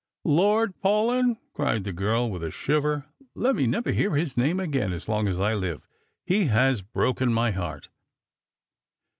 "Lord 0.25 0.73
Paulyn!" 0.83 1.37
cried 1.53 1.83
the 1.83 1.93
girl, 1.93 2.27
with 2.31 2.43
a 2.43 2.49
shiver," 2.49 3.05
let 3.35 3.55
me 3.55 3.67
never 3.67 3.91
hear 3.91 4.15
his 4.15 4.35
name 4.35 4.59
again 4.59 4.91
as 4.93 5.07
long 5.07 5.27
as 5.27 5.39
I 5.39 5.53
live. 5.53 5.87
He 6.25 6.45
has 6.45 6.81
broken 6.81 7.31
my 7.31 7.51
heart." 7.51 7.87